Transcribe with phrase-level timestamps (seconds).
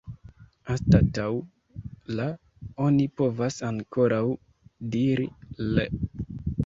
[0.75, 1.25] Anstataŭ
[2.19, 2.25] «la»
[2.87, 4.25] oni povas ankaŭ
[4.97, 5.29] diri
[5.71, 5.87] «l'».